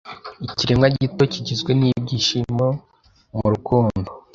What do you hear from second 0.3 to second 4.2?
Ikiremwa gito kigizwe nibyishimo nurukundo